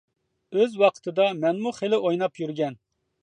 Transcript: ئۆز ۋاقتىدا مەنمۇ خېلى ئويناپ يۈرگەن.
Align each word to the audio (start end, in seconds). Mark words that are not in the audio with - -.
ئۆز 0.59 0.77
ۋاقتىدا 0.83 1.27
مەنمۇ 1.45 1.75
خېلى 1.81 1.99
ئويناپ 2.07 2.41
يۈرگەن. 2.45 2.81